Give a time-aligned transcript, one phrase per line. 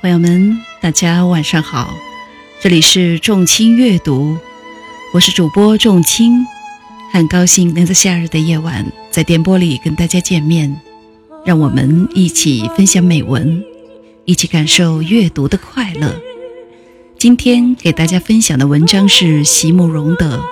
[0.00, 1.94] 朋友们，大家晚上好，
[2.58, 4.38] 这里是众卿阅读，
[5.12, 6.46] 我是主播众卿，
[7.12, 10.74] 很高兴能在夏日的夜晚在电波里跟大家见面，
[11.44, 13.62] 让我们一起分享美文，
[14.24, 16.18] 一起感受阅读的快乐。
[17.18, 20.38] 今天给大家分享的文章是席慕容的《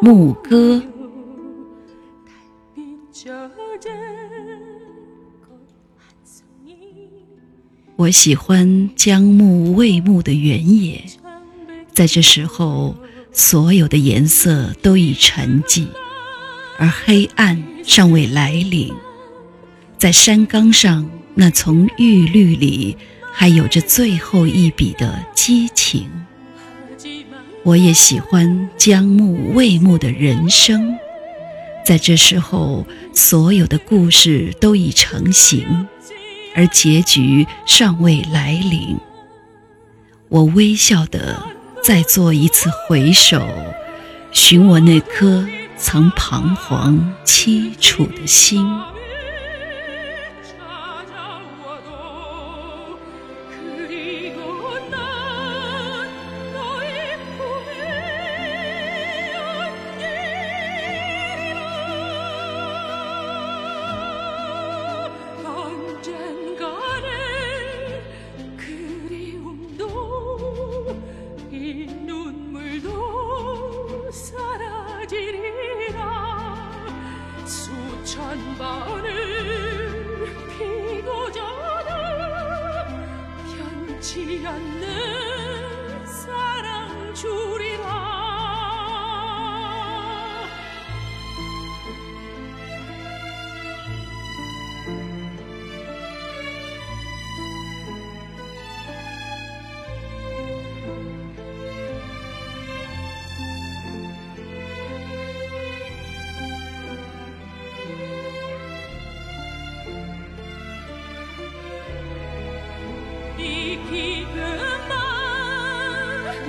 [0.00, 0.76] 牧歌》。
[8.02, 11.04] 我喜欢将暮未暮的原野，
[11.92, 12.96] 在这时候，
[13.30, 15.86] 所有的颜色都已沉寂，
[16.78, 18.92] 而黑暗尚未来临。
[19.98, 22.96] 在山岗上，那丛玉绿里，
[23.32, 26.10] 还有着最后一笔的激情。
[27.62, 30.92] 我也喜欢将暮未暮的人生，
[31.86, 35.86] 在这时候，所有的故事都已成型。
[36.54, 38.98] 而结局尚未来临，
[40.28, 41.42] 我微笑的
[41.82, 43.42] 再做一次回首，
[44.32, 48.66] 寻我那颗曾彷徨凄楚的心。
[72.82, 75.12] 길도 사라지리라.
[77.44, 80.26] 수천 번을
[80.58, 81.90] 피고 저도
[83.56, 85.11] 변치 않는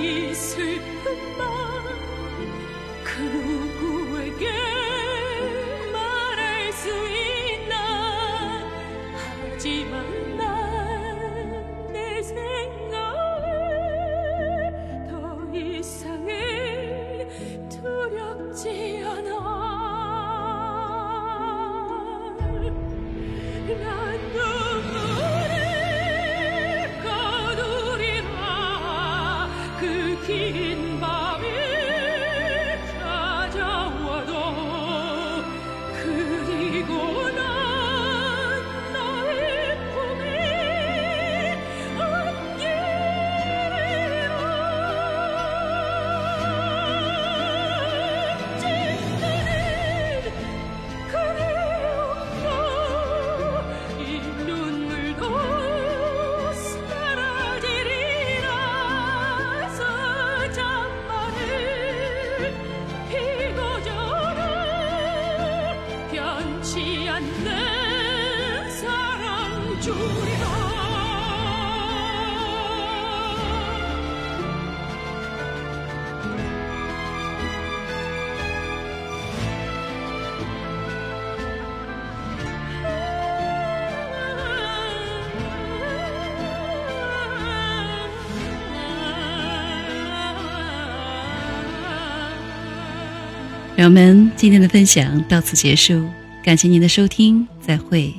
[0.00, 1.71] 이 슬픈 맘
[93.75, 96.09] 朋友们，今天的分享到此结束，
[96.43, 98.13] 感谢您的收听，再会。